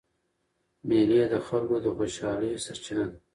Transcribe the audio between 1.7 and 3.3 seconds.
د خوشحالۍ سرچینه ده.